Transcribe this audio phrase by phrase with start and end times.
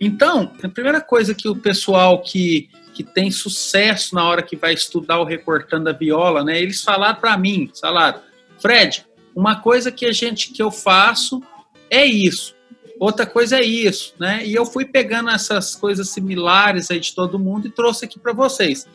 [0.00, 4.72] Então, a primeira coisa que o pessoal que, que tem sucesso na hora que vai
[4.72, 6.60] estudar o recortando a viola, né?
[6.60, 8.20] Eles falaram para mim, falaram,
[8.60, 11.42] Fred, uma coisa que a gente que eu faço
[11.90, 12.54] é isso.
[13.00, 14.44] Outra coisa é isso, né?
[14.44, 18.32] E eu fui pegando essas coisas similares aí de todo mundo e trouxe aqui para
[18.32, 18.86] vocês.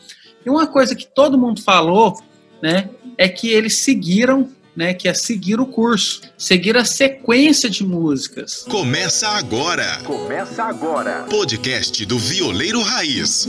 [0.44, 2.20] E uma coisa que todo mundo falou,
[2.62, 7.84] né, é que eles seguiram né, que é seguir o curso, seguir a sequência de
[7.84, 8.64] músicas.
[8.68, 10.00] Começa agora.
[10.04, 11.24] Começa agora.
[11.30, 13.46] Podcast do Violeiro Raiz.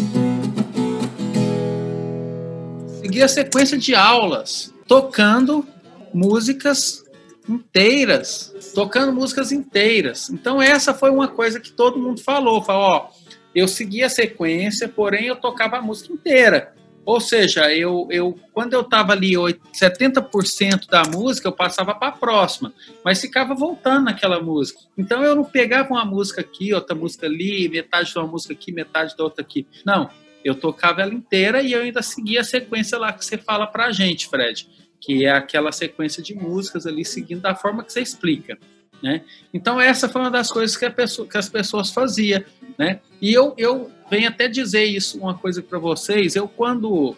[3.02, 5.66] Seguir a sequência de aulas, tocando
[6.14, 7.04] músicas
[7.48, 10.30] inteiras, tocando músicas inteiras.
[10.30, 13.10] Então essa foi uma coisa que todo mundo falou, falou, ó,
[13.54, 16.74] eu seguia a sequência, porém eu tocava a música inteira.
[17.06, 22.12] Ou seja, eu, eu quando eu estava ali 70% da música, eu passava para a
[22.12, 22.74] próxima,
[23.04, 24.80] mas ficava voltando naquela música.
[24.98, 28.72] Então eu não pegava uma música aqui, outra música ali, metade de uma música aqui,
[28.72, 29.68] metade da outra aqui.
[29.86, 30.10] Não,
[30.44, 33.86] eu tocava ela inteira e eu ainda seguia a sequência lá que você fala para
[33.86, 34.68] a gente, Fred,
[35.00, 38.58] que é aquela sequência de músicas ali seguindo da forma que você explica.
[39.06, 39.22] Né?
[39.54, 42.44] Então essa foi uma das coisas que, pessoa, que as pessoas faziam,
[42.76, 43.02] né?
[43.22, 46.36] E eu, eu venho até dizer isso uma coisa para vocês.
[46.36, 47.16] Eu quando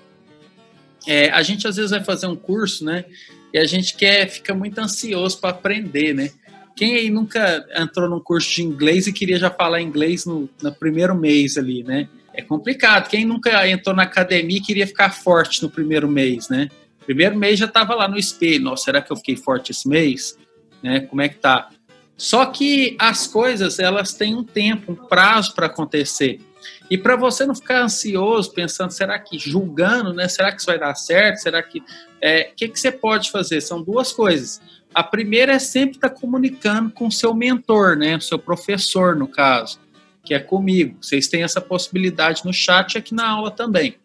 [1.07, 3.05] é, a gente às vezes vai fazer um curso, né?
[3.53, 6.31] E a gente quer fica muito ansioso para aprender, né?
[6.75, 10.75] Quem aí nunca entrou num curso de inglês e queria já falar inglês no, no
[10.75, 12.09] primeiro mês ali, né?
[12.33, 13.07] É complicado.
[13.07, 16.67] Quem nunca entrou na academia e queria ficar forte no primeiro mês, né?
[17.05, 18.65] Primeiro mês já estava lá no espelho.
[18.65, 20.37] Nossa, será que eu fiquei forte esse mês?
[20.83, 20.99] Né?
[20.99, 21.69] Como é que tá?
[22.17, 26.41] Só que as coisas elas têm um tempo, um prazo para acontecer.
[26.89, 30.27] E para você não ficar ansioso, pensando, será que julgando, né?
[30.27, 31.37] Será que isso vai dar certo?
[31.37, 31.79] Será que.
[31.79, 31.83] O
[32.19, 33.61] é, que, que você pode fazer?
[33.61, 34.59] São duas coisas.
[34.93, 38.17] A primeira é sempre estar tá comunicando com o seu mentor, né?
[38.17, 39.79] O seu professor, no caso,
[40.23, 40.97] que é comigo.
[41.01, 43.95] Vocês têm essa possibilidade no chat e aqui na aula também.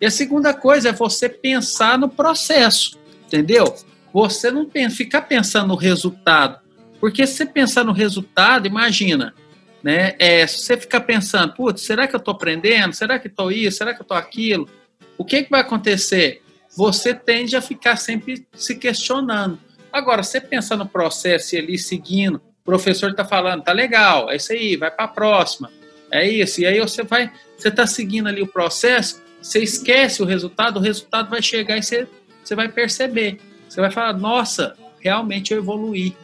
[0.00, 3.74] E a segunda coisa é você pensar no processo, entendeu?
[4.12, 6.65] Você não ficar pensando no resultado.
[7.00, 9.34] Porque se você pensar no resultado, imagina,
[9.82, 10.14] né?
[10.18, 12.94] É, se você ficar pensando, putz, será que eu estou aprendendo?
[12.94, 13.78] Será que estou isso?
[13.78, 14.68] Será que eu estou aquilo?
[15.16, 16.42] O que, que vai acontecer?
[16.76, 19.58] Você tende a ficar sempre se questionando.
[19.92, 24.36] Agora, você pensa no processo e ali seguindo, o professor está falando, tá legal, é
[24.36, 25.70] isso aí, vai para a próxima,
[26.10, 26.60] é isso.
[26.60, 30.82] E aí você vai, você está seguindo ali o processo, você esquece o resultado, o
[30.82, 32.06] resultado vai chegar e você,
[32.42, 33.38] você vai perceber.
[33.68, 36.14] Você vai falar, nossa, realmente eu evoluí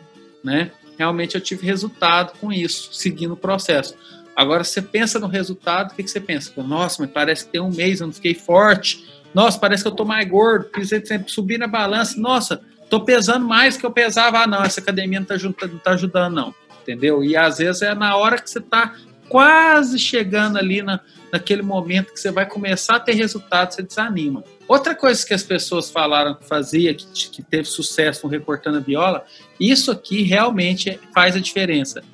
[0.43, 0.71] né?
[0.99, 3.95] Realmente eu tive resultado com isso, seguindo o processo.
[4.35, 6.53] Agora, você pensa no resultado, o que, que você pensa?
[6.63, 9.05] Nossa, mas parece que tem um mês eu não fiquei forte.
[9.35, 12.19] Nossa, parece que eu tô mais gordo, sempre subir na balança.
[12.19, 14.41] Nossa, tô pesando mais que eu pesava.
[14.41, 16.55] Ah, não, essa academia não tá, não tá ajudando, não.
[16.83, 17.23] Entendeu?
[17.23, 18.95] E às vezes é na hora que você tá
[19.33, 21.01] quase chegando ali na,
[21.33, 24.45] naquele momento que você vai começar a ter resultado, você desanima.
[24.69, 28.81] Outra coisa que as pessoas falaram que fazia, que, que teve sucesso no Recortando a
[28.81, 29.25] Viola,
[29.59, 32.05] isso aqui realmente faz a diferença.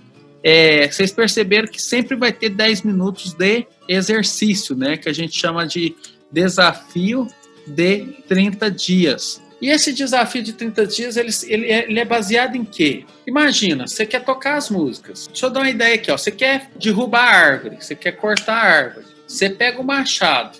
[0.44, 4.96] É, vocês perceberam que sempre vai ter 10 minutos de exercício, né?
[4.96, 5.96] Que a gente chama de
[6.30, 7.26] desafio
[7.66, 9.42] de 30 dias.
[9.60, 13.04] E esse desafio de 30 dias, ele, ele, é, ele, é, baseado em quê?
[13.26, 15.26] Imagina, você quer tocar as músicas.
[15.26, 16.16] Deixa eu dar uma ideia aqui, ó.
[16.16, 19.06] Você quer derrubar a árvore, você quer cortar a árvore.
[19.26, 20.58] Você pega o machado,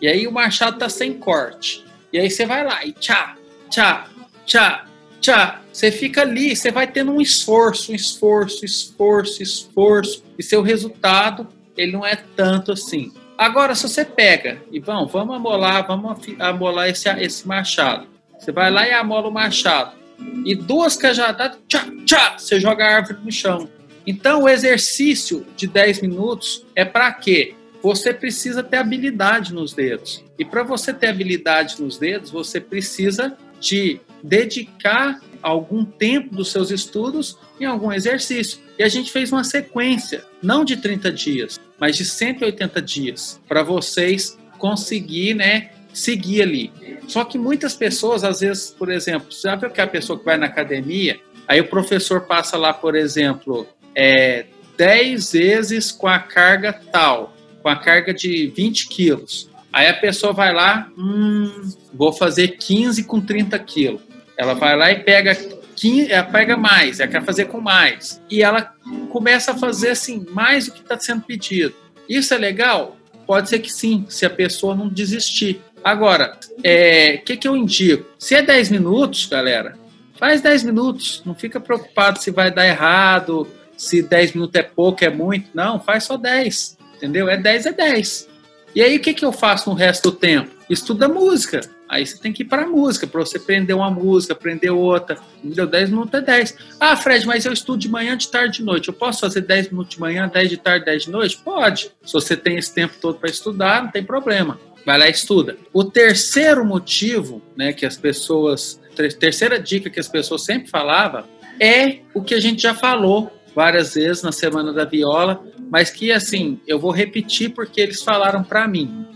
[0.00, 1.84] e aí o machado tá sem corte.
[2.12, 3.36] E aí você vai lá e tchá,
[3.70, 4.08] tchá,
[4.44, 4.86] tchá,
[5.20, 5.60] tchá.
[5.72, 10.24] Você fica ali, você vai tendo um esforço, um esforço, esforço, esforço.
[10.38, 11.46] E seu resultado,
[11.76, 13.12] ele não é tanto assim.
[13.38, 18.06] Agora, se você pega e vamos, vamos amolar, vamos amolar esse, esse machado.
[18.40, 19.92] Você vai lá e amola o machado.
[20.44, 23.68] E duas cajadadas, tchá, tchá, você joga a árvore no chão.
[24.06, 27.54] Então, o exercício de 10 minutos é para quê?
[27.82, 30.24] Você precisa ter habilidade nos dedos.
[30.38, 36.70] E para você ter habilidade nos dedos, você precisa de dedicar algum tempo dos seus
[36.70, 38.58] estudos em algum exercício.
[38.78, 43.62] E a gente fez uma sequência, não de 30 dias, mas de 180 dias, para
[43.62, 46.72] vocês conseguir, né, seguir ali.
[47.06, 50.36] Só que muitas pessoas, às vezes, por exemplo, já viu que a pessoa que vai
[50.36, 54.46] na academia, aí o professor passa lá, por exemplo, é,
[54.76, 59.50] 10 vezes com a carga tal, com a carga de 20 quilos.
[59.72, 64.00] Aí a pessoa vai lá, hum, vou fazer 15 com 30 quilos.
[64.36, 65.34] Ela vai lá e pega
[65.76, 68.20] 15, ela pega mais, ela quer fazer com mais.
[68.30, 68.74] E ela
[69.10, 71.74] começa a fazer assim, mais do que está sendo pedido.
[72.08, 72.96] Isso é legal?
[73.26, 75.60] Pode ser que sim, se a pessoa não desistir.
[75.82, 78.06] Agora, o é, que, que eu indico?
[78.18, 79.76] Se é 10 minutos, galera,
[80.18, 81.22] faz 10 minutos.
[81.24, 85.48] Não fica preocupado se vai dar errado, se 10 minutos é pouco, é muito.
[85.54, 86.76] Não, faz só 10.
[86.96, 87.28] Entendeu?
[87.28, 88.28] É 10, é 10.
[88.74, 90.50] E aí o que, que eu faço no resto do tempo?
[90.68, 91.60] Estuda música.
[91.88, 95.18] Aí você tem que ir para a música, para você aprender uma música, aprender outra.
[95.42, 95.66] Entendeu?
[95.66, 96.56] 10 minutos é 10.
[96.78, 98.86] Ah, Fred, mas eu estudo de manhã, de tarde, de noite.
[98.86, 101.38] Eu posso fazer 10 minutos de manhã, 10 de tarde, 10 de noite?
[101.38, 101.90] Pode.
[102.04, 104.60] Se você tem esse tempo todo para estudar, não tem problema.
[104.84, 105.56] Vai lá e estuda.
[105.72, 108.80] O terceiro motivo, né, que as pessoas,
[109.18, 111.24] terceira dica que as pessoas sempre falavam
[111.60, 116.10] é o que a gente já falou várias vezes na semana da viola, mas que
[116.10, 119.06] assim, eu vou repetir porque eles falaram para mim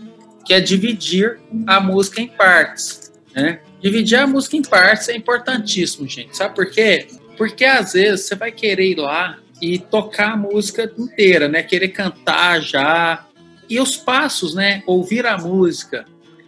[0.45, 3.59] que é dividir a música em partes, né?
[3.81, 6.37] Dividir a música em partes é importantíssimo, gente.
[6.37, 7.07] Sabe por quê?
[7.35, 11.63] Porque às vezes você vai querer ir lá e tocar a música inteira, né?
[11.63, 13.25] Querer cantar já.
[13.69, 14.83] E os passos, né?
[14.85, 16.05] Ouvir a música,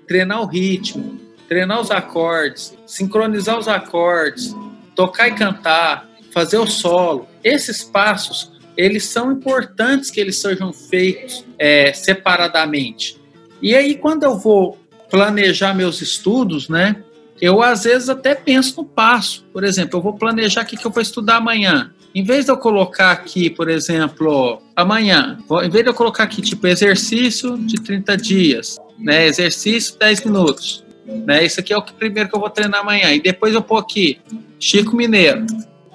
[0.08, 4.56] treinar o ritmo, treinar os acordes, sincronizar os acordes,
[4.96, 7.28] tocar e cantar, fazer o solo.
[7.44, 13.20] Esses passos, eles são importantes que eles sejam feitos é, separadamente.
[13.62, 14.78] E aí, quando eu vou
[15.10, 16.98] planejar meus estudos, né?
[17.40, 19.46] Eu às vezes até penso no passo.
[19.54, 21.94] Por exemplo, eu vou planejar o que, que eu vou estudar amanhã.
[22.18, 26.42] Em vez de eu colocar aqui, por exemplo, amanhã, em vez de eu colocar aqui,
[26.42, 29.28] tipo, exercício de 30 dias, né?
[29.28, 30.84] Exercício 10 minutos.
[31.06, 31.46] Né?
[31.46, 33.14] Isso aqui é o que primeiro que eu vou treinar amanhã.
[33.14, 34.20] E depois eu pôr aqui,
[34.60, 35.46] Chico Mineiro.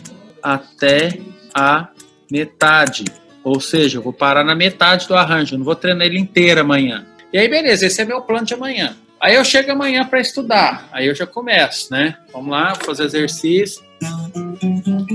[0.42, 1.18] até
[1.52, 1.88] a
[2.30, 3.04] metade.
[3.42, 7.04] Ou seja, eu vou parar na metade do arranjo, não vou treinar ele inteiro amanhã.
[7.32, 8.96] E aí, beleza, esse é meu plano de amanhã.
[9.18, 12.18] Aí eu chego amanhã para estudar, aí eu já começo, né?
[12.32, 13.82] Vamos lá, fazer exercício.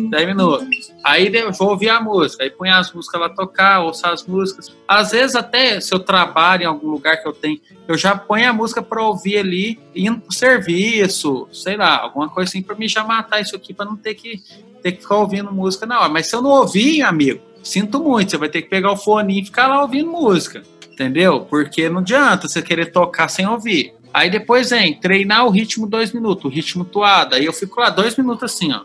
[0.10, 0.94] 10 minutos.
[1.04, 4.76] Aí eu vou ouvir a música, aí põe as músicas lá tocar, ouço as músicas.
[4.88, 8.50] Às vezes, até se eu trabalho em algum lugar que eu tenho, eu já ponho
[8.50, 12.88] a música para ouvir ali, indo pro serviço, sei lá, alguma coisa assim, para me
[12.88, 14.42] já matar isso aqui, para não ter que,
[14.82, 16.10] ter que ficar ouvindo música na hora.
[16.10, 19.42] Mas se eu não ouvir, amigo, sinto muito, você vai ter que pegar o fone
[19.42, 21.42] e ficar lá ouvindo música, entendeu?
[21.42, 23.94] Porque não adianta você querer tocar sem ouvir.
[24.14, 27.36] Aí depois vem treinar o ritmo dois minutos, o ritmo toada.
[27.36, 28.82] Aí eu fico lá dois minutos assim, ó.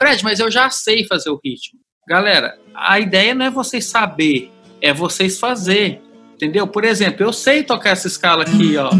[0.00, 1.78] Fred, mas eu já sei fazer o ritmo.
[2.08, 6.00] Galera, a ideia não é vocês saber, é vocês fazer.
[6.34, 6.66] Entendeu?
[6.66, 8.90] Por exemplo, eu sei tocar essa escala aqui, ó.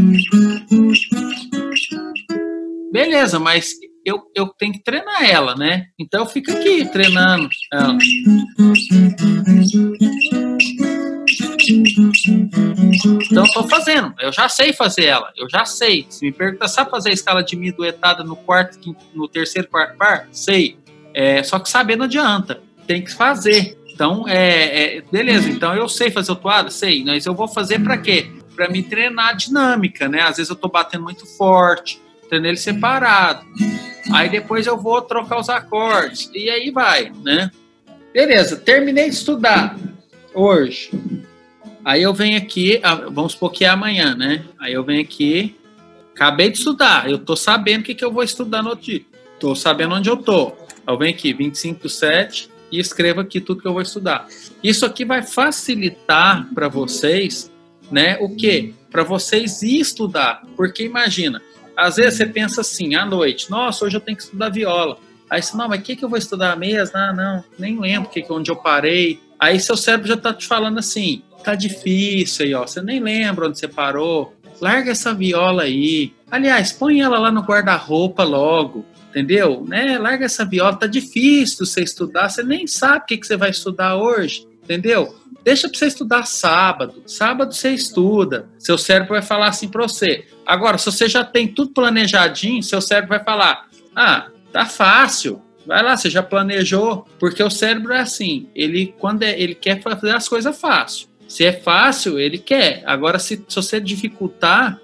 [2.92, 3.73] Beleza, mas
[4.04, 5.87] eu, eu tenho que treinar ela, né?
[5.99, 7.97] Então eu fico aqui treinando ela.
[13.30, 16.04] Então estou fazendo, eu já sei fazer ela, eu já sei.
[16.11, 19.97] Se me pergunta, sabe fazer a escala de mi duetada no quarto, no terceiro, quarto
[19.97, 20.28] par?
[20.30, 20.78] Sei.
[21.14, 23.76] É, só que saber não adianta, tem que fazer.
[23.93, 26.71] Então, é, é beleza, então eu sei fazer toada?
[26.71, 28.31] Sei, mas eu vou fazer para quê?
[28.57, 30.23] Para me treinar a dinâmica, né?
[30.23, 33.45] Às vezes eu estou batendo muito forte, treino ele separado.
[34.12, 37.50] Aí depois eu vou trocar os acordes, e aí vai, né?
[38.12, 39.76] Beleza, terminei de estudar
[40.35, 40.90] hoje.
[41.85, 42.81] Aí eu venho aqui,
[43.12, 44.45] vamos supor que é amanhã, né?
[44.59, 45.57] Aí eu venho aqui,
[46.14, 49.02] acabei de estudar, eu tô sabendo o que, que eu vou estudar no outro dia.
[49.38, 50.52] Tô sabendo onde eu tô.
[50.99, 54.26] Venho aqui, 25 do 7, e escrevo aqui tudo que eu vou estudar.
[54.62, 57.50] Isso aqui vai facilitar para vocês,
[57.90, 58.16] né?
[58.20, 58.75] O quê?
[58.90, 60.42] Para vocês estudar.
[60.56, 61.42] Porque imagina,
[61.76, 64.99] às vezes você pensa assim, à noite, nossa, hoje eu tenho que estudar viola.
[65.28, 66.96] Aí você, não, mas o que, que eu vou estudar mesmo?
[66.96, 69.20] Ah, não, nem lembro que, onde eu parei.
[69.38, 72.66] Aí seu cérebro já tá te falando assim, tá difícil aí, ó.
[72.66, 74.34] Você nem lembra onde você parou.
[74.60, 76.12] Larga essa viola aí.
[76.30, 79.64] Aliás, põe ela lá no guarda-roupa logo entendeu?
[79.69, 79.99] Né?
[79.99, 83.50] Larga essa viola, tá difícil você estudar, você nem sabe o que, que você vai
[83.50, 85.14] estudar hoje, entendeu?
[85.45, 87.02] Deixa para você estudar sábado.
[87.07, 88.49] Sábado você estuda.
[88.59, 90.26] Seu cérebro vai falar assim para você.
[90.47, 95.40] Agora, se você já tem tudo planejadinho, seu cérebro vai falar: "Ah, tá fácil.
[95.67, 97.07] Vai lá, você já planejou".
[97.19, 101.09] Porque o cérebro é assim, ele quando é, ele quer fazer as coisas fácil.
[101.26, 102.83] Se é fácil, ele quer.
[102.85, 104.79] Agora se, se você dificultar,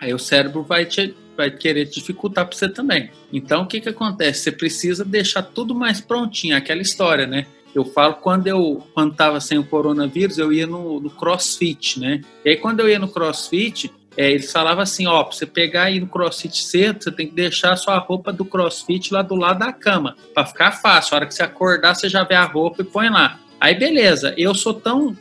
[0.00, 3.10] aí o cérebro vai te vai querer dificultar para você também.
[3.32, 4.40] Então, o que, que acontece?
[4.40, 7.46] Você precisa deixar tudo mais prontinho, aquela história, né?
[7.72, 12.22] Eu falo quando eu quando estava sem o coronavírus, eu ia no, no, CrossFit, né?
[12.44, 15.84] E aí quando eu ia no CrossFit, é, eles falavam assim, ó, para você pegar
[15.84, 19.36] aí no CrossFit cedo, você tem que deixar a sua roupa do CrossFit lá do
[19.36, 21.14] lado da cama, para ficar fácil.
[21.14, 23.38] A hora que você acordar, você já vê a roupa e põe lá.
[23.60, 25.16] Aí beleza, eu sou tão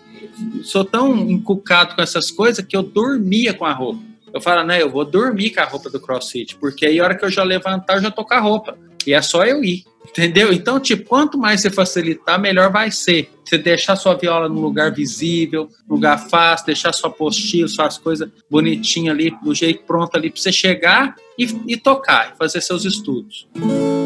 [0.63, 4.06] sou tão encucado com essas coisas que eu dormia com a roupa.
[4.33, 7.15] Eu falo, né, eu vou dormir com a roupa do CrossFit, porque aí a hora
[7.15, 8.77] que eu já levantar, eu já tô com a roupa.
[9.05, 9.85] E é só eu ir.
[10.09, 10.51] Entendeu?
[10.51, 13.29] Então, tipo, quanto mais você facilitar, melhor vai ser.
[13.45, 19.15] Você deixar sua viola num lugar visível, lugar fácil, deixar sua apostila, suas coisas bonitinhas
[19.15, 23.47] ali, do jeito pronto ali, para você chegar e, e tocar, fazer seus estudos.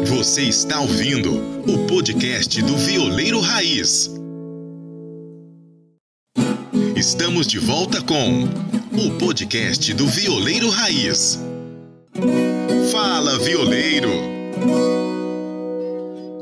[0.06, 1.32] Você está ouvindo
[1.66, 4.21] o podcast do Violeiro Raiz.
[7.02, 11.36] Estamos de volta com o podcast do Violeiro Raiz.
[12.92, 14.08] Fala, violeiro!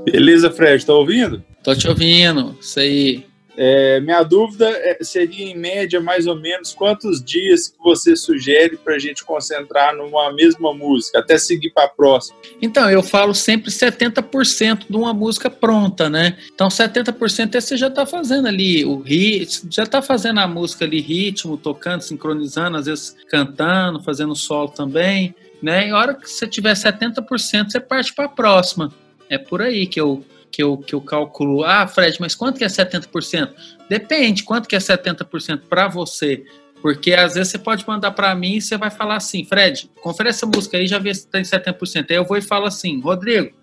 [0.05, 1.43] Beleza, Fred, tá ouvindo?
[1.65, 3.25] Tô te ouvindo, isso aí.
[3.63, 8.79] É, minha dúvida é, seria, em média, mais ou menos, quantos dias que você sugere
[8.79, 12.39] para a gente concentrar numa mesma música, até seguir para a próxima?
[12.63, 16.39] Então, eu falo sempre 70% de uma música pronta, né?
[16.55, 20.87] Então, 70% é você já está fazendo ali o ritmo, já está fazendo a música
[20.87, 25.89] ali, ritmo, tocando, sincronizando, às vezes cantando, fazendo solo também, né?
[25.89, 28.91] E a hora que você tiver 70%, você parte para a próxima.
[29.29, 32.65] É por aí que eu que eu, que eu calculo, ah, Fred, mas quanto que
[32.65, 33.53] é 70%?
[33.89, 36.45] Depende, quanto que é 70% para você?
[36.83, 40.31] Porque às vezes você pode mandar para mim e você vai falar assim, Fred, confere
[40.31, 42.07] essa música aí, já vê se tem 70%.
[42.11, 43.55] Aí eu vou e falo assim, Rodrigo,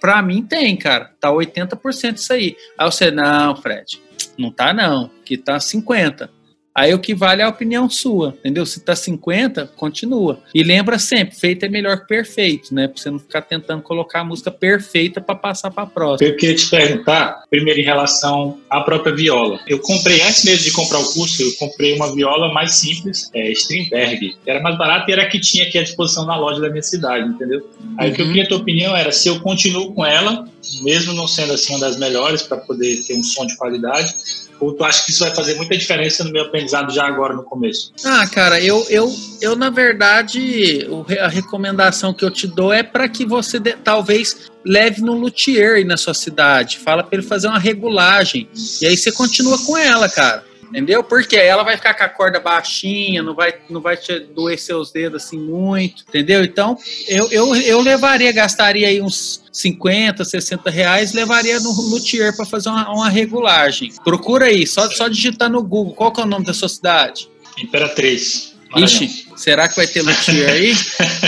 [0.00, 2.56] para mim tem, cara, tá 80% isso aí.
[2.78, 4.00] Aí você, não, Fred,
[4.38, 6.28] não tá não, que tá 50%.
[6.74, 8.64] Aí o que vale é a opinião sua, entendeu?
[8.64, 10.40] Se tá 50, continua.
[10.54, 12.88] E lembra sempre, feito é melhor que perfeito, né?
[12.88, 16.30] Pra você não ficar tentando colocar a música perfeita para passar para próxima.
[16.30, 19.60] Eu queria te perguntar, primeiro em relação à própria viola.
[19.68, 23.52] Eu comprei, antes mesmo de comprar o curso, eu comprei uma viola mais simples, é,
[23.52, 24.36] Strindberg.
[24.46, 26.82] Era mais barata e era a que tinha aqui à disposição na loja da minha
[26.82, 27.68] cidade, entendeu?
[27.98, 28.12] Aí uhum.
[28.12, 28.32] o que eu uhum.
[28.32, 30.46] queria a tua opinião era se eu continuo com ela,
[30.82, 34.14] mesmo não sendo assim uma das melhores para poder ter um som de qualidade,
[34.60, 37.42] ou tu acha que isso vai fazer muita diferença no meu aprendizado já agora no
[37.42, 37.92] começo?
[38.04, 40.86] Ah, cara, eu, eu, eu na verdade,
[41.20, 45.84] a recomendação que eu te dou é para que você talvez leve no luthier aí
[45.84, 46.78] na sua cidade.
[46.78, 48.48] Fala para ele fazer uma regulagem.
[48.80, 50.44] E aí você continua com ela, cara.
[50.72, 51.04] Entendeu?
[51.04, 54.90] Porque ela vai ficar com a corda baixinha, não vai, não vai te doer seus
[54.90, 56.42] dedos assim muito, entendeu?
[56.42, 62.46] Então, eu, eu, eu levaria, gastaria aí uns 50, 60 reais, levaria no luthier para
[62.46, 63.92] fazer uma, uma, regulagem.
[64.02, 65.92] Procura aí, só, só digitar no Google.
[65.92, 67.28] Qual que é o nome da sua cidade?
[67.58, 68.51] Imperatriz.
[68.76, 70.74] Ixi, será que vai ter luthier aí?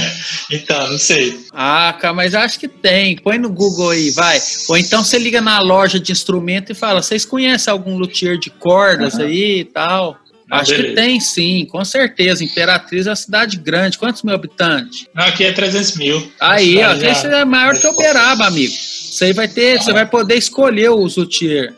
[0.51, 1.39] então, não sei.
[1.53, 3.17] Ah, cara, mas acho que tem.
[3.17, 4.41] Põe no Google aí, vai.
[4.69, 8.51] Ou então você liga na loja de instrumento e fala: vocês conhecem algum luthier de
[8.51, 9.25] cordas uhum.
[9.25, 10.19] aí e tal?
[10.51, 10.89] Ah, Acho beleza.
[10.89, 12.45] que tem sim, com certeza.
[12.45, 13.99] Imperatriz é uma cidade grande.
[13.99, 15.07] Quantos mil habitantes?
[15.15, 16.33] Não, aqui é 300 mil.
[16.39, 18.73] Aí, ó, esse é maior que Uberaba, amigo.
[18.73, 21.73] Você vai ter, você vai poder escolher o luthier.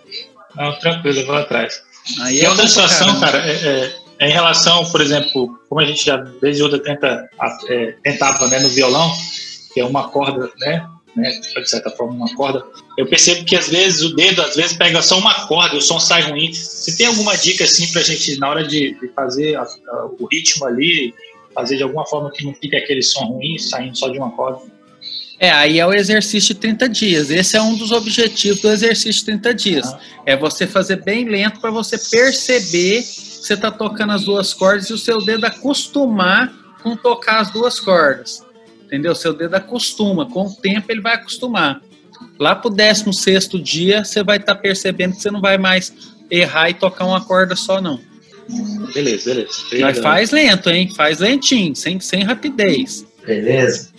[0.55, 1.81] Não, tranquilo, eu vou atrás.
[2.21, 6.05] Aí e é outra situação, cara, é, é em relação, por exemplo, como a gente
[6.05, 7.29] já desde outra tenta,
[7.69, 9.13] é, tentava né, no violão,
[9.75, 12.63] que é uma corda, né, né, de certa forma uma corda,
[12.97, 15.99] eu percebo que às vezes o dedo às vezes pega só uma corda o som
[15.99, 16.53] sai ruim.
[16.53, 20.07] Você tem alguma dica assim para a gente na hora de, de fazer a, a,
[20.19, 21.15] o ritmo ali,
[21.55, 24.61] fazer de alguma forma que não fique aquele som ruim saindo só de uma corda?
[25.39, 27.31] É, aí é o exercício de 30 dias.
[27.31, 29.87] Esse é um dos objetivos do exercício de 30 dias.
[29.87, 30.01] Ah.
[30.25, 33.05] É você fazer bem lento para você perceber
[33.47, 37.79] você está tocando as duas cordas e o seu dedo acostumar com tocar as duas
[37.79, 38.45] cordas.
[38.85, 39.15] Entendeu?
[39.15, 41.81] Seu dedo acostuma, com o tempo ele vai acostumar.
[42.39, 45.93] Lá pro 16 dia, você vai estar tá percebendo que você não vai mais
[46.31, 48.01] errar e tocar uma corda só, não.
[48.95, 49.53] Beleza, beleza.
[49.81, 50.93] Mas faz lento, hein?
[50.95, 53.05] Faz lentinho, sem, sem rapidez.
[53.27, 53.91] Beleza.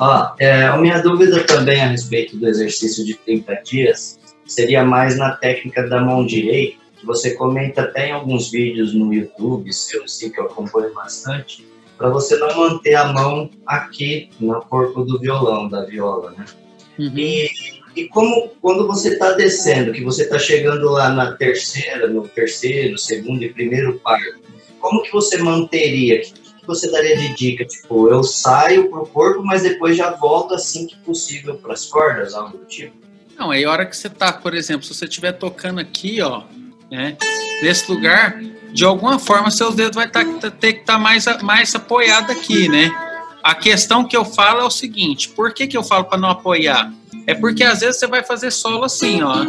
[0.00, 5.16] Ó, é, a minha dúvida também a respeito do exercício de 30 dias seria mais
[5.16, 10.06] na técnica da mão direita, que você comenta até em alguns vídeos no YouTube, seu,
[10.06, 11.66] sim, que eu acompanho bastante,
[11.98, 16.44] para você não manter a mão aqui no corpo do violão, da viola, né?
[16.96, 17.12] Uhum.
[17.16, 17.50] E,
[17.96, 22.96] e como quando você está descendo, que você está chegando lá na terceira, no terceiro,
[22.96, 24.20] segundo e primeiro par,
[24.78, 26.20] como que você manteria?
[26.20, 27.64] O que, que você daria de dica?
[27.64, 32.32] Tipo, eu saio pro corpo, mas depois já volto assim que possível para as cordas,
[32.32, 32.94] algo do tipo?
[33.36, 36.44] Não, aí a hora que você tá, por exemplo, se você estiver tocando aqui, ó,
[36.92, 37.16] né,
[37.62, 38.38] nesse lugar,
[38.70, 42.68] de alguma forma seus dedos vai tá, ter que estar tá mais, mais apoiado aqui,
[42.68, 42.90] né?
[43.42, 46.28] A questão que eu falo é o seguinte: por que, que eu falo para não
[46.28, 46.92] apoiar?
[47.26, 49.46] É porque às vezes você vai fazer solo assim, ó.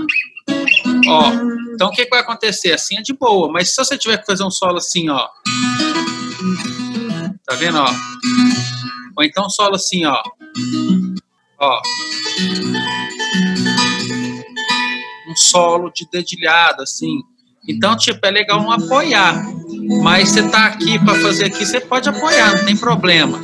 [1.07, 1.31] Ó.
[1.73, 2.71] Então o que, que vai acontecer?
[2.71, 5.27] Assim é de boa, mas se você tiver que fazer um solo assim, ó.
[7.45, 7.89] Tá vendo, ó?
[9.17, 10.21] Ou então solo assim, ó.
[11.59, 11.81] Ó.
[15.29, 17.19] Um solo de dedilhada, assim.
[17.67, 19.45] Então, tipo, é legal não apoiar.
[20.01, 23.39] Mas você tá aqui para fazer aqui, você pode apoiar, não tem problema.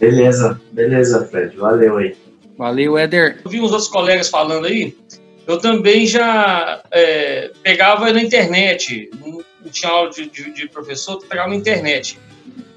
[0.00, 1.56] Beleza, beleza, Fred.
[1.56, 2.16] Valeu aí.
[2.56, 3.40] Valeu, Éder.
[3.44, 4.96] Eu vi uns outros colegas falando aí.
[5.46, 9.10] Eu também já é, pegava na internet.
[9.24, 12.18] Não, tinha aula de, de, de professor, eu pegava na internet.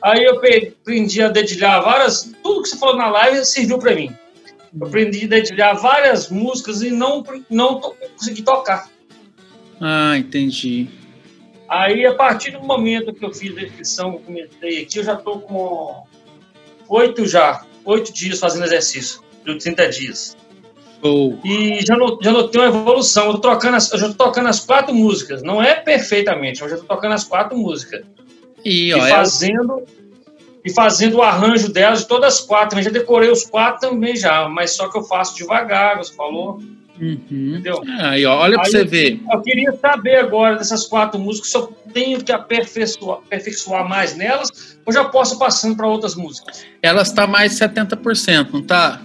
[0.02, 2.32] Aí eu aprendi a dedilhar várias.
[2.42, 4.16] Tudo que você falou na live serviu para mim.
[4.80, 7.82] Eu aprendi a dedilhar várias músicas e não, não
[8.18, 8.88] consegui tocar.
[9.82, 10.88] Ah, entendi.
[11.68, 15.14] Aí, a partir do momento que eu fiz a inscrição, eu comentei aqui, eu já
[15.14, 16.04] estou com
[16.88, 20.38] oito já, oito dias fazendo exercício, de 30 dias.
[21.02, 21.34] Oh.
[21.44, 23.28] E já, not, já notei uma evolução.
[23.28, 25.42] Eu, tô trocando as, eu já estou tocando as quatro músicas.
[25.42, 28.04] Não é perfeitamente, mas já estou tocando as quatro músicas.
[28.64, 29.84] E, ó, e é fazendo,
[30.64, 32.78] e fazendo o arranjo delas de todas as quatro.
[32.78, 36.62] Eu já decorei os quatro também já, mas só que eu faço devagar, você falou.
[37.02, 37.56] Uhum.
[37.56, 37.82] Entendeu?
[38.00, 39.20] Aí, ó, olha para você ver.
[39.32, 44.78] Eu queria saber agora dessas quatro músicas se eu tenho que aperfeiçoar, aperfeiçoar mais nelas
[44.86, 46.64] ou já posso passando para outras músicas?
[46.82, 49.02] Elas está mais de 70%, não tá?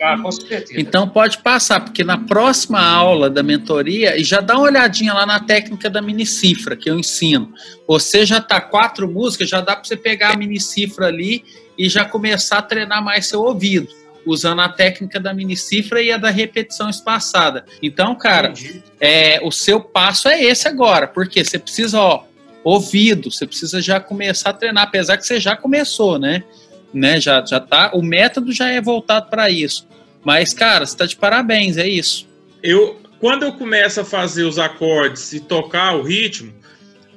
[0.00, 0.80] Ah, com certeza.
[0.80, 5.24] Então pode passar, porque na próxima aula da mentoria, e já dá uma olhadinha lá
[5.24, 7.52] na técnica da mini cifra que eu ensino.
[7.86, 11.44] Você já tá quatro músicas, já dá para você pegar a mini cifra ali
[11.78, 16.12] e já começar a treinar mais seu ouvido usando a técnica da mini cifra e
[16.12, 17.64] a da repetição espaçada.
[17.82, 18.52] Então, cara,
[19.00, 22.24] é, o seu passo é esse agora, porque você precisa, ó,
[22.64, 26.44] ouvido, você precisa já começar a treinar, apesar que você já começou, né?
[26.92, 27.20] né?
[27.20, 29.86] Já, já tá, o método já é voltado para isso.
[30.24, 32.28] Mas, cara, você tá de parabéns, é isso.
[32.62, 36.52] Eu, quando eu começo a fazer os acordes e tocar o ritmo,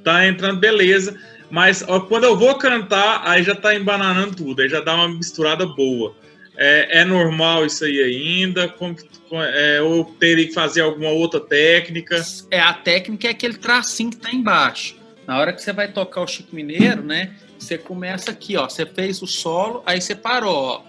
[0.03, 1.17] tá entrando beleza.
[1.49, 5.07] Mas ó, quando eu vou cantar, aí já tá embananando tudo, aí já dá uma
[5.07, 6.15] misturada boa.
[6.57, 8.67] É, é normal isso aí ainda?
[8.69, 8.95] Como,
[9.33, 12.21] é, ou teria que fazer alguma outra técnica?
[12.51, 14.95] É, a técnica é aquele tracinho que está embaixo.
[15.27, 17.35] Na hora que você vai tocar o Chico Mineiro, né?
[17.57, 18.69] Você começa aqui, ó.
[18.69, 20.83] Você fez o solo, aí você parou, ó.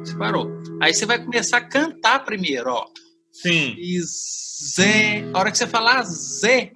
[0.00, 0.50] Você parou.
[0.80, 2.86] Aí você vai começar a cantar primeiro, ó.
[3.32, 3.74] Sim.
[3.78, 5.24] E Z.
[5.32, 6.72] A hora que você falar Z,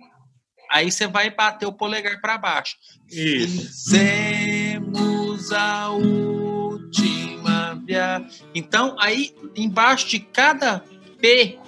[0.71, 2.77] aí você vai bater o polegar para baixo.
[3.11, 3.91] Isso.
[3.91, 5.53] Zemos
[7.97, 8.25] ao
[8.55, 10.83] então, aí embaixo de cada
[11.21, 11.59] P,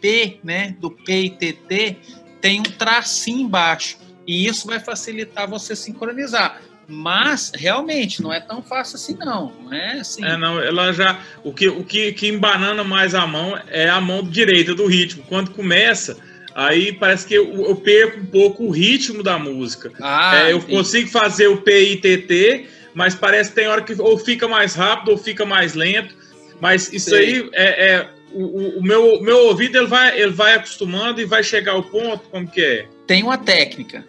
[0.00, 1.96] P, né, do P e TT,
[2.40, 3.98] tem um tracinho embaixo.
[4.26, 6.60] E isso vai facilitar você sincronizar.
[6.86, 9.52] Mas realmente não é tão fácil assim, não.
[9.62, 10.24] Não é assim.
[10.24, 11.20] É, não, ela já.
[11.44, 15.22] O que, o que, que embanana mais a mão é a mão direita do ritmo.
[15.28, 16.16] Quando começa,
[16.54, 19.92] aí parece que eu, eu perco um pouco o ritmo da música.
[20.00, 22.66] Ah, é, eu consigo fazer o P e TT,
[22.98, 26.16] mas parece que tem hora que ou fica mais rápido ou fica mais lento.
[26.60, 27.18] Mas isso Sei.
[27.36, 31.44] aí é, é o, o, meu, meu ouvido ele vai, ele vai acostumando e vai
[31.44, 32.88] chegar ao ponto como que é.
[33.06, 34.04] Tem uma técnica.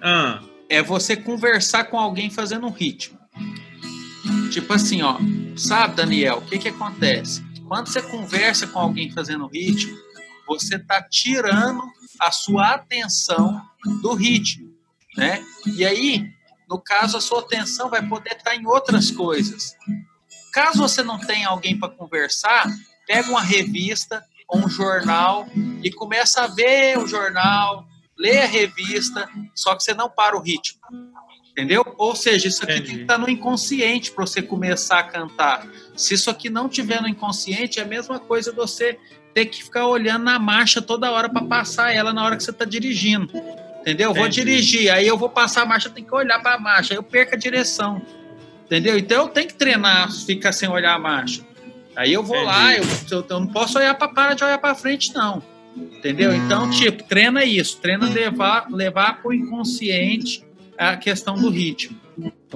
[0.00, 0.40] Ah.
[0.66, 3.18] É você conversar com alguém fazendo um ritmo.
[4.50, 5.18] Tipo assim, ó,
[5.54, 7.44] sabe, Daniel, o que que acontece?
[7.68, 9.94] Quando você conversa com alguém fazendo ritmo,
[10.46, 11.82] você tá tirando
[12.18, 13.60] a sua atenção
[14.00, 14.72] do ritmo,
[15.18, 15.44] né?
[15.76, 16.32] E aí
[16.72, 19.76] no caso, a sua atenção vai poder estar em outras coisas.
[20.54, 22.66] Caso você não tenha alguém para conversar,
[23.06, 25.46] pega uma revista ou um jornal
[25.82, 30.40] e começa a ver o jornal, lê a revista, só que você não para o
[30.40, 30.80] ritmo.
[31.50, 31.84] Entendeu?
[31.98, 32.86] Ou seja, isso aqui Entendi.
[32.86, 35.68] tem que estar no inconsciente para você começar a cantar.
[35.94, 38.98] Se isso aqui não tiver no inconsciente, é a mesma coisa você
[39.34, 42.50] ter que ficar olhando na marcha toda hora para passar ela na hora que você
[42.50, 43.30] está dirigindo.
[43.82, 44.10] Entendeu?
[44.10, 46.58] Eu vou dirigir, aí eu vou passar a marcha, eu tenho que olhar para a
[46.58, 48.00] marcha, aí eu perco a direção.
[48.64, 48.96] Entendeu?
[48.96, 51.42] Então eu tenho que treinar, ficar sem olhar a marcha.
[51.96, 52.52] Aí eu vou Entendi.
[52.52, 55.42] lá, eu, eu, não posso olhar para para de olhar para frente, não.
[55.76, 56.32] Entendeu?
[56.32, 56.70] Então, hum.
[56.70, 60.44] tipo, treina isso, treina levar, levar para o inconsciente
[60.78, 61.98] a questão do ritmo.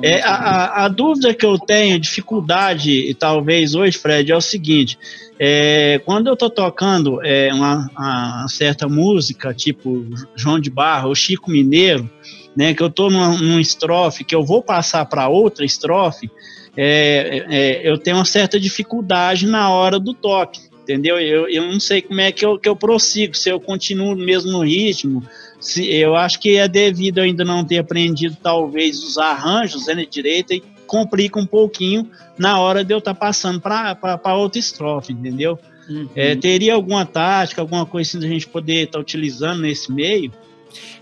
[0.03, 4.99] É, a, a, dúvida que eu tenho, dificuldade, e talvez hoje, Fred, é o seguinte:
[5.39, 11.15] é, quando eu estou tocando é, uma, uma, certa música, tipo João de Barra ou
[11.15, 12.11] Chico Mineiro,
[12.57, 16.31] né, que eu estou num, num estrofe, que eu vou passar para outra estrofe,
[16.77, 21.19] é, é, eu tenho uma certa dificuldade na hora do toque, entendeu?
[21.19, 24.53] Eu, eu não sei como é que eu, que eu prossigo, se eu continuo mesmo
[24.53, 25.23] no ritmo,
[25.67, 30.55] se, eu acho que é devido ainda não ter aprendido, talvez, os arranjos né, direita
[30.55, 35.59] e complica um pouquinho na hora de eu estar tá passando para outra estrofe, entendeu?
[35.89, 36.09] Uhum.
[36.15, 40.33] É, teria alguma tática, alguma coisa assim da gente poder estar tá utilizando nesse meio?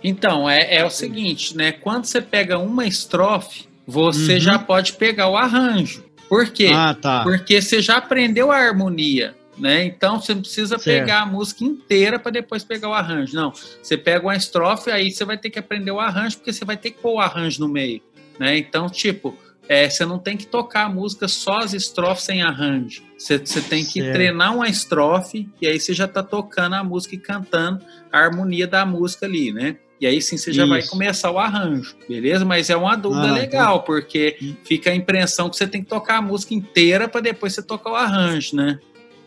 [0.02, 1.72] Então, é, é o seguinte, né?
[1.72, 4.40] Quando você pega uma estrofe, você uhum.
[4.40, 6.04] já pode pegar o arranjo.
[6.28, 6.70] Por quê?
[6.72, 7.22] Ah, tá.
[7.22, 9.34] Porque você já aprendeu a harmonia.
[9.56, 9.84] Né?
[9.84, 10.84] Então você não precisa certo.
[10.84, 13.36] pegar a música inteira para depois pegar o arranjo.
[13.36, 16.64] Não, você pega uma estrofe, aí você vai ter que aprender o arranjo, porque você
[16.64, 18.02] vai ter que pôr o arranjo no meio.
[18.38, 18.58] Né?
[18.58, 19.36] Então, tipo,
[19.68, 23.02] é, você não tem que tocar a música só as estrofes sem arranjo.
[23.16, 24.12] Você, você tem que certo.
[24.12, 28.66] treinar uma estrofe e aí você já está tocando a música e cantando a harmonia
[28.66, 29.76] da música ali, né?
[30.00, 30.70] E aí sim você já Isso.
[30.70, 32.44] vai começar o arranjo, beleza?
[32.44, 33.84] Mas é uma dúvida ah, legal, tá.
[33.86, 34.54] porque hum.
[34.64, 37.90] fica a impressão que você tem que tocar a música inteira para depois você tocar
[37.90, 38.78] o arranjo, né?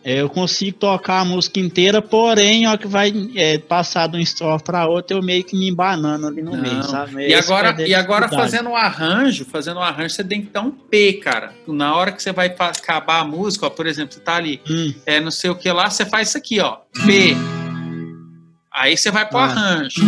[0.04, 4.20] É, eu consigo tocar a música inteira, porém, ó, que vai é, passar de um
[4.20, 6.62] estrofe para outro, eu meio que me embanando ali no Não.
[6.62, 7.28] meio, sabe?
[7.28, 10.62] E agora, é e agora fazendo um arranjo, fazendo um arranjo, você tem que dar
[10.62, 11.52] um P, cara.
[11.66, 14.94] Na hora que você vai acabar a música, ó, por exemplo, você tá ali, hum.
[15.04, 17.36] é, não sei o que lá, você faz isso aqui, ó, P.
[18.72, 19.44] Aí você vai pro ah.
[19.44, 20.00] arranjo.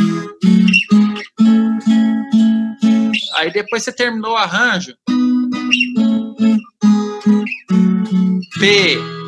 [3.35, 4.95] Aí depois você terminou o arranjo.
[8.61, 9.20] P.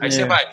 [0.00, 0.10] Aí é.
[0.10, 0.50] você vai.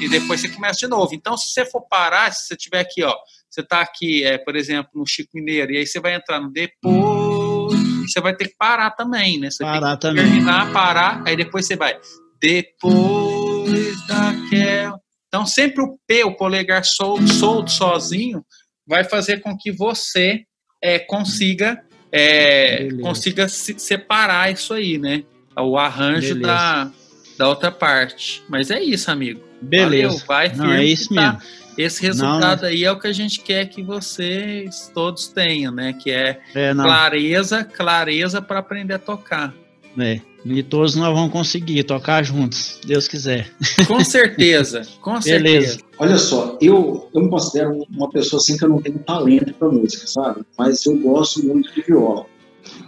[0.00, 1.14] E depois você começa de novo.
[1.14, 3.14] Então, se você for parar, se você tiver aqui, ó,
[3.48, 6.50] você está aqui, é, por exemplo, no Chico Mineiro, e aí você vai entrar no
[6.50, 7.78] depois,
[8.10, 9.50] você vai ter que parar também, né?
[9.50, 10.24] Você parar tem que também.
[10.24, 11.98] terminar, parar, aí depois você vai.
[12.40, 14.98] Depois daquela.
[15.28, 18.44] Então, sempre o P, o polegar solto, solto sozinho,
[18.86, 20.44] vai fazer com que você
[20.82, 25.24] é, consiga é, consiga se separar isso aí, né?
[25.56, 26.90] O arranjo da,
[27.36, 28.42] da outra parte.
[28.48, 29.40] Mas é isso, amigo.
[29.60, 30.08] Beleza.
[30.08, 30.66] Valeu, vai firme.
[30.66, 31.32] Não, é isso tá.
[31.32, 31.62] mesmo.
[31.76, 35.94] Esse resultado não, aí é o que a gente quer que vocês todos tenham, né?
[35.94, 39.54] Que é, é clareza, clareza para aprender a tocar.
[39.98, 40.20] É.
[40.44, 43.48] E todos nós vamos conseguir tocar juntos, Deus quiser.
[43.86, 45.78] Com certeza, com certeza.
[45.98, 49.68] Olha só, eu, eu me considero uma pessoa assim que eu não tenho talento para
[49.68, 50.42] música, sabe?
[50.58, 52.26] Mas eu gosto muito de viola.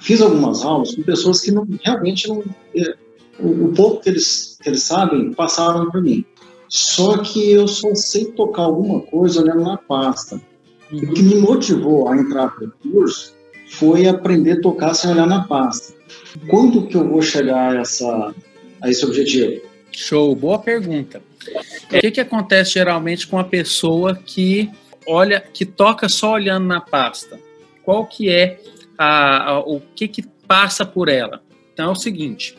[0.04, 2.44] Fiz algumas aulas com pessoas que não, realmente não.
[2.76, 2.94] É,
[3.38, 6.22] o, o pouco que eles, que eles sabem passaram para mim.
[6.68, 10.38] Só que eu só sei tocar alguma coisa olhando na pasta.
[10.92, 10.98] Uhum.
[10.98, 13.34] O que me motivou a entrar para o curso
[13.70, 15.94] foi aprender a tocar sem olhar na pasta.
[16.48, 18.34] Quando que eu vou chegar a, essa,
[18.82, 19.62] a esse objetivo?
[19.90, 21.22] Show, boa pergunta.
[21.84, 24.70] O que, que acontece geralmente com a pessoa que
[25.06, 27.40] olha, que toca só olhando na pasta?
[27.82, 28.60] Qual que é
[28.98, 31.42] a, a, o que, que passa por ela?
[31.72, 32.57] Então é o seguinte: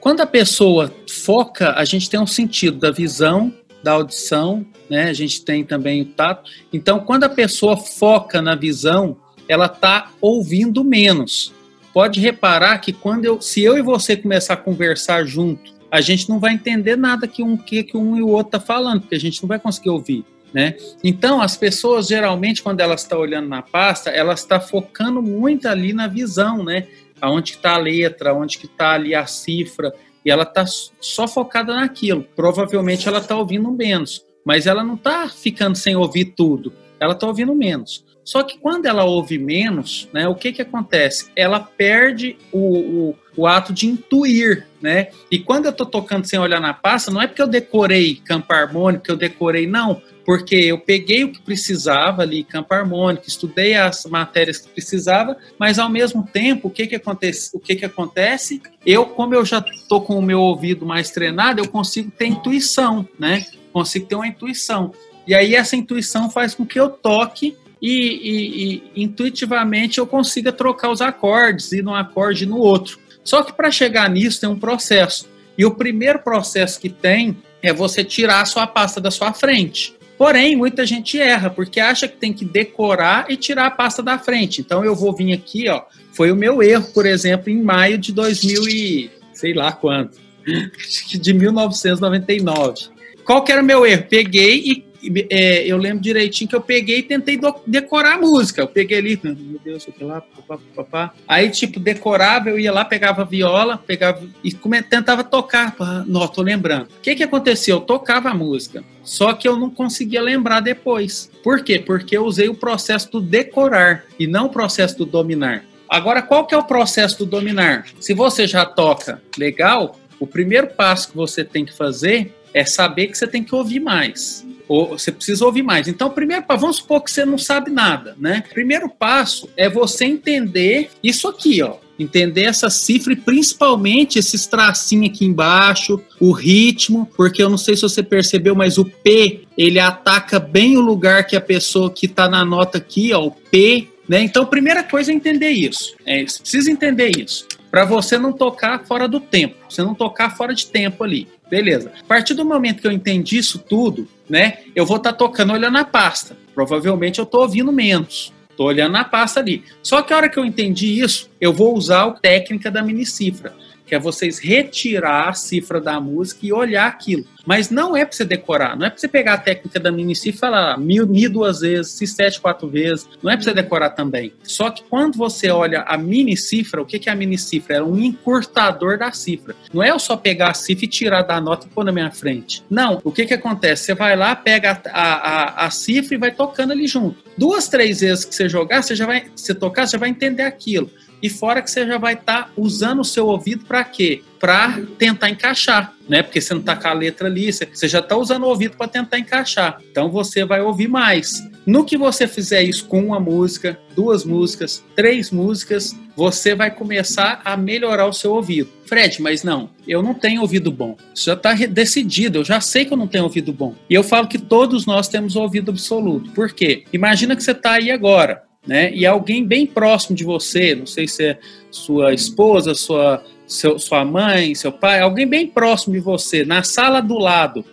[0.00, 5.08] quando a pessoa foca, a gente tem um sentido da visão, da audição, né?
[5.08, 6.50] A gente tem também o tato.
[6.72, 9.16] Então, quando a pessoa foca na visão,
[9.48, 11.52] ela está ouvindo menos.
[11.92, 16.28] Pode reparar que quando eu, se eu e você começar a conversar junto, a gente
[16.28, 19.14] não vai entender nada que um que, que um e o outro tá falando, porque
[19.14, 20.24] a gente não vai conseguir ouvir.
[20.52, 20.76] Né?
[21.04, 25.92] Então, as pessoas geralmente, quando elas estão olhando na pasta, elas estão focando muito ali
[25.92, 26.86] na visão, né?
[27.20, 29.92] Aonde está a letra, onde que está ali a cifra,
[30.24, 30.64] e ela está
[31.00, 32.24] só focada naquilo.
[32.34, 37.26] Provavelmente ela está ouvindo menos, mas ela não está ficando sem ouvir tudo, ela está
[37.26, 38.04] ouvindo menos.
[38.28, 41.30] Só que quando ela ouve menos, né, o que, que acontece?
[41.34, 45.08] Ela perde o, o, o ato de intuir, né?
[45.30, 48.52] E quando eu estou tocando sem olhar na pasta, não é porque eu decorei campo
[48.52, 53.76] harmônico, que eu decorei, não, porque eu peguei o que precisava ali, campo harmônico, estudei
[53.76, 57.48] as matérias que precisava, mas ao mesmo tempo, o que que acontece?
[57.54, 58.60] O que que acontece?
[58.84, 63.08] Eu, como eu já estou com o meu ouvido mais treinado, eu consigo ter intuição,
[63.18, 63.46] né?
[63.72, 64.92] Consigo ter uma intuição.
[65.26, 70.52] E aí essa intuição faz com que eu toque e, e, e intuitivamente eu consiga
[70.52, 72.98] trocar os acordes, ir num acorde e no outro.
[73.22, 75.28] Só que para chegar nisso tem um processo.
[75.56, 79.94] E o primeiro processo que tem é você tirar a sua pasta da sua frente.
[80.16, 84.18] Porém, muita gente erra, porque acha que tem que decorar e tirar a pasta da
[84.18, 84.60] frente.
[84.60, 85.82] Então eu vou vir aqui, ó.
[86.12, 90.18] Foi o meu erro, por exemplo, em maio de 2000 e sei lá quanto,
[91.14, 92.88] de 1999.
[93.24, 94.06] Qual que era o meu erro?
[94.08, 94.84] Peguei e
[95.30, 98.62] é, eu lembro direitinho que eu peguei e tentei decorar a música.
[98.62, 101.14] Eu peguei ali, meu Deus, sei lá, papá, papá.
[101.26, 105.74] Aí, tipo, decorava, eu ia lá, pegava a viola, pegava e tentava tocar.
[106.06, 106.86] Não, tô lembrando.
[106.86, 107.76] O que que aconteceu?
[107.76, 111.30] Eu tocava a música, só que eu não conseguia lembrar depois.
[111.42, 111.78] Por quê?
[111.78, 115.64] Porque eu usei o processo do decorar e não o processo do dominar.
[115.88, 117.86] Agora, qual que é o processo do dominar?
[117.98, 123.08] Se você já toca legal, o primeiro passo que você tem que fazer é saber
[123.08, 125.88] que você tem que ouvir mais ou você precisa ouvir mais.
[125.88, 128.44] Então, primeiro, vamos supor que você não sabe nada, né?
[128.52, 131.76] Primeiro passo é você entender isso aqui, ó.
[131.98, 137.74] Entender essa cifra e principalmente esses tracinhos aqui embaixo, o ritmo, porque eu não sei
[137.74, 142.06] se você percebeu, mas o P ele ataca bem o lugar que a pessoa que
[142.06, 144.22] está na nota aqui, ó, o P, né?
[144.22, 145.96] Então, primeira coisa é entender isso.
[146.06, 150.36] É, você precisa entender isso para você não tocar fora do tempo, você não tocar
[150.36, 151.28] fora de tempo ali.
[151.50, 151.92] Beleza.
[152.00, 155.52] A partir do momento que eu entendi isso tudo, né, eu vou estar tá tocando
[155.52, 156.36] olhando a pasta.
[156.54, 158.32] Provavelmente eu estou ouvindo menos.
[158.50, 159.64] Estou olhando na pasta ali.
[159.82, 163.54] Só que a hora que eu entendi isso, eu vou usar a técnica da minicifra
[163.88, 167.24] que é vocês retirar a cifra da música e olhar aquilo.
[167.46, 170.36] Mas não é para você decorar, não é para você pegar a técnica da mini-cifra
[170.36, 173.90] e falar mil, mil duas vezes, se sete quatro vezes, não é para você decorar
[173.90, 174.34] também.
[174.42, 177.76] Só que quando você olha a mini-cifra, o que, que é a mini-cifra?
[177.76, 179.56] É um encurtador da cifra.
[179.72, 182.10] Não é eu só pegar a cifra e tirar da nota e pôr na minha
[182.10, 182.62] frente.
[182.68, 183.84] Não, o que, que acontece?
[183.84, 187.16] Você vai lá, pega a, a, a cifra e vai tocando ali junto.
[187.38, 190.42] Duas, três vezes que você jogar, você já vai, você tocar, você já vai entender
[190.42, 190.90] aquilo.
[191.22, 194.22] E fora que você já vai estar tá usando o seu ouvido para quê?
[194.38, 196.22] Para tentar encaixar, né?
[196.22, 198.86] Porque você não está com a letra ali, você já está usando o ouvido para
[198.86, 199.80] tentar encaixar.
[199.90, 201.42] Então você vai ouvir mais.
[201.66, 207.40] No que você fizer isso com uma música, duas músicas, três músicas, você vai começar
[207.44, 208.68] a melhorar o seu ouvido.
[208.86, 210.96] Fred, mas não, eu não tenho ouvido bom.
[211.14, 213.74] Isso já está decidido, eu já sei que eu não tenho ouvido bom.
[213.88, 216.30] E eu falo que todos nós temos ouvido absoluto.
[216.30, 216.84] Por quê?
[216.92, 218.92] Imagina que você está aí agora, né?
[218.92, 221.38] E alguém bem próximo de você, não sei se é
[221.70, 227.00] sua esposa, sua, seu, sua mãe, seu pai, alguém bem próximo de você, na sala
[227.00, 227.64] do lado,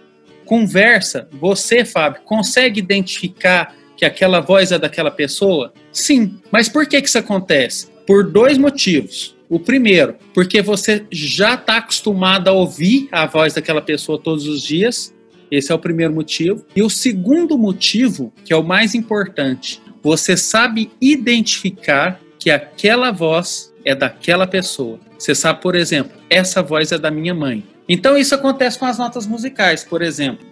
[0.45, 5.73] conversa, você, Fábio, consegue identificar que aquela voz é daquela pessoa?
[5.91, 6.37] Sim.
[6.49, 7.87] Mas por que, que isso acontece?
[8.07, 9.35] Por dois motivos.
[9.49, 14.61] O primeiro, porque você já está acostumado a ouvir a voz daquela pessoa todos os
[14.61, 15.13] dias.
[15.51, 16.65] Esse é o primeiro motivo.
[16.75, 23.73] E o segundo motivo, que é o mais importante, você sabe identificar que aquela voz
[23.83, 24.99] é daquela pessoa.
[25.17, 27.63] Você sabe, por exemplo, essa voz é da minha mãe.
[27.89, 30.45] Então isso acontece com as notas musicais, por exemplo.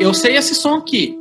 [0.00, 1.14] Eu sei esse som aqui.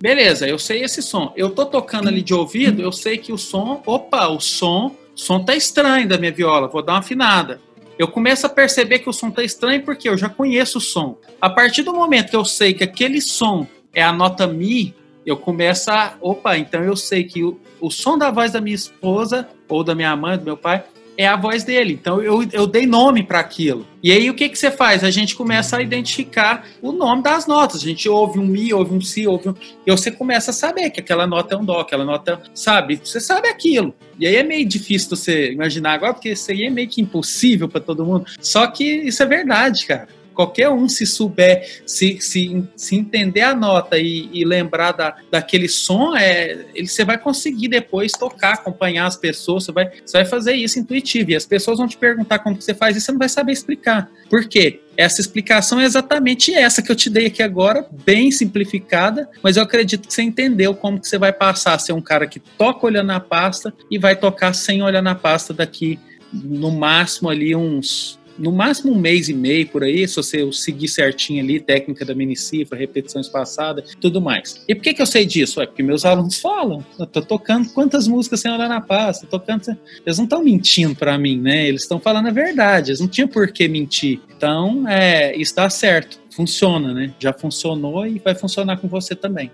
[0.00, 1.34] Beleza, eu sei esse som.
[1.36, 5.20] Eu tô tocando ali de ouvido, eu sei que o som, opa, o som, o
[5.20, 7.60] som tá estranho da minha viola, vou dar uma afinada.
[7.98, 11.18] Eu começo a perceber que o som tá estranho porque eu já conheço o som.
[11.38, 14.94] A partir do momento que eu sei que aquele som é a nota mi,
[15.30, 16.14] eu começo a.
[16.20, 19.94] Opa, então eu sei que o, o som da voz da minha esposa, ou da
[19.94, 20.84] minha mãe, do meu pai,
[21.16, 21.92] é a voz dele.
[21.92, 23.86] Então eu, eu dei nome para aquilo.
[24.02, 25.04] E aí o que, que você faz?
[25.04, 27.82] A gente começa a identificar o nome das notas.
[27.82, 29.54] A gente ouve um Mi, ouve um Si, ouve um.
[29.86, 32.40] E você começa a saber que aquela nota é um Dó, aquela nota.
[32.54, 33.00] Sabe?
[33.04, 33.94] Você sabe aquilo.
[34.18, 37.68] E aí é meio difícil você imaginar agora, porque isso aí é meio que impossível
[37.68, 38.24] para todo mundo.
[38.40, 43.54] Só que isso é verdade, cara qualquer um se souber, se, se, se entender a
[43.54, 49.06] nota e, e lembrar da, daquele som, é, ele, você vai conseguir depois tocar, acompanhar
[49.06, 51.30] as pessoas, você vai, você vai fazer isso intuitivo.
[51.30, 53.52] E as pessoas vão te perguntar como que você faz isso, você não vai saber
[53.52, 54.10] explicar.
[54.28, 54.80] Por quê?
[54.96, 59.62] Essa explicação é exatamente essa que eu te dei aqui agora, bem simplificada, mas eu
[59.62, 62.86] acredito que você entendeu como que você vai passar a ser um cara que toca
[62.86, 65.98] olhando na pasta e vai tocar sem olhar na pasta daqui
[66.32, 70.88] no máximo ali uns no máximo um mês e meio por aí, se você seguir
[70.88, 74.62] certinho ali, técnica da minicifra, repetição espaçada, tudo mais.
[74.66, 75.60] E por que, que eu sei disso?
[75.60, 76.84] É porque meus alunos falam.
[76.98, 79.76] Eu tô tocando quantas músicas sem olhar na pasta, tocando.
[80.06, 81.68] Eles não estão mentindo para mim, né?
[81.68, 82.90] Eles estão falando a verdade.
[82.90, 84.20] Eles não tinham por que mentir.
[84.34, 86.18] Então, é, está certo.
[86.30, 87.12] Funciona, né?
[87.18, 89.50] Já funcionou e vai funcionar com você também.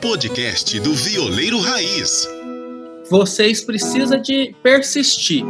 [0.00, 2.26] Podcast do Violeiro Raiz.
[3.10, 5.44] Vocês precisam de persistir.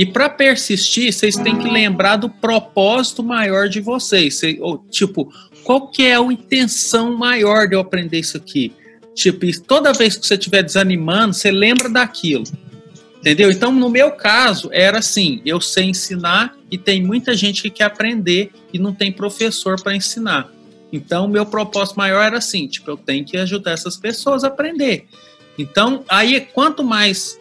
[0.00, 4.38] E para persistir, vocês têm que lembrar do propósito maior de vocês.
[4.38, 5.30] Cê, ou, tipo,
[5.62, 8.72] qual que é a intenção maior de eu aprender isso aqui?
[9.14, 12.44] Tipo, toda vez que você estiver desanimando, você lembra daquilo.
[13.18, 13.50] Entendeu?
[13.50, 17.84] Então, no meu caso, era assim: eu sei ensinar e tem muita gente que quer
[17.84, 20.50] aprender e não tem professor para ensinar.
[20.90, 25.04] Então, meu propósito maior era assim: tipo, eu tenho que ajudar essas pessoas a aprender.
[25.58, 27.38] Então, aí, quanto mais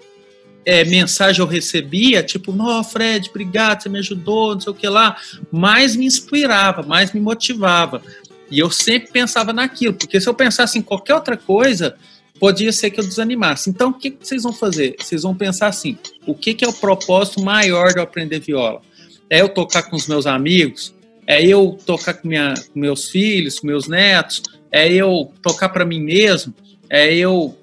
[0.69, 4.88] é, mensagem eu recebia, tipo, não, Fred, obrigado, você me ajudou, não sei o que
[4.88, 5.17] lá,
[5.51, 8.03] mais me inspirava, mais me motivava.
[8.51, 11.95] E eu sempre pensava naquilo, porque se eu pensasse em qualquer outra coisa,
[12.39, 13.67] podia ser que eu desanimasse.
[13.67, 14.95] Então, o que, que vocês vão fazer?
[14.99, 18.82] Vocês vão pensar assim: o que, que é o propósito maior de eu aprender viola?
[19.27, 20.93] É eu tocar com os meus amigos?
[21.25, 24.43] É eu tocar com, minha, com meus filhos, com meus netos?
[24.71, 26.53] É eu tocar para mim mesmo?
[26.88, 27.58] É eu,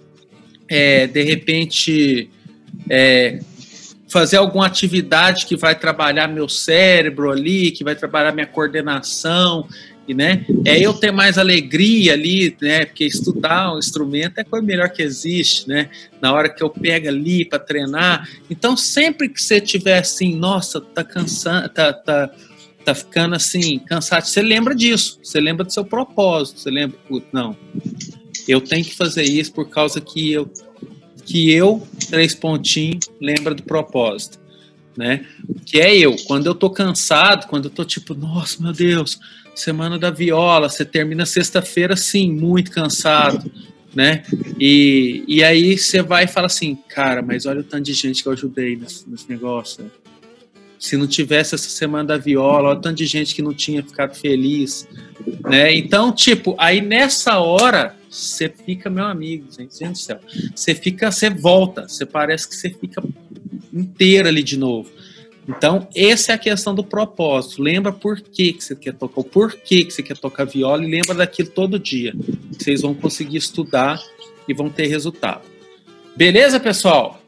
[0.68, 2.30] é, de repente,
[2.88, 3.40] é,
[4.08, 9.66] fazer alguma atividade que vai trabalhar meu cérebro ali, que vai trabalhar minha coordenação,
[10.08, 10.46] e, né?
[10.64, 12.84] É eu ter mais alegria ali, né?
[12.84, 15.90] Porque estudar um instrumento é a coisa melhor que existe, né?
[16.20, 18.28] Na hora que eu pego ali para treinar.
[18.48, 22.30] Então, sempre que você tiver assim, nossa, tá cansando, tá, tá,
[22.84, 26.96] tá ficando assim, cansado, você lembra disso, você lembra do seu propósito, você lembra,
[27.32, 27.56] não,
[28.46, 30.48] eu tenho que fazer isso por causa que eu,
[31.24, 34.38] que eu, três pontinhos, lembra do propósito.
[34.96, 35.26] Né?
[35.64, 39.18] Que é eu, quando eu tô cansado, quando eu tô tipo, nossa, meu Deus,
[39.54, 43.50] semana da viola, você termina sexta-feira, sim, muito cansado,
[43.94, 44.22] né?
[44.60, 48.22] E, e aí você vai e fala assim, cara, mas olha o tanto de gente
[48.22, 49.84] que eu ajudei nesse, nesse negócio.
[49.84, 49.90] Né?
[50.78, 53.82] Se não tivesse essa semana da viola, olha o tanto de gente que não tinha
[53.82, 54.86] ficado feliz,
[55.44, 55.74] né?
[55.74, 60.20] Então, tipo, aí nessa hora você fica meu amigo, gente, do céu.
[60.54, 63.02] Você fica, você volta, você parece que você fica
[63.72, 64.90] inteira ali de novo.
[65.48, 67.62] Então, essa é a questão do propósito.
[67.62, 70.90] Lembra por que, que você quer tocar, o porquê que você quer tocar viola e
[70.90, 72.12] lembra daquilo todo dia.
[72.58, 74.02] Vocês vão conseguir estudar
[74.48, 75.42] e vão ter resultado.
[76.16, 77.20] Beleza, pessoal?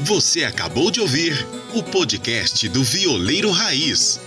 [0.00, 4.20] Você acabou de ouvir o podcast do Violeiro Raiz.